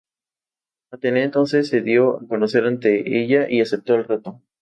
[0.91, 4.41] Atenea entonces se dio a conocer ante ella y aceptó el reto.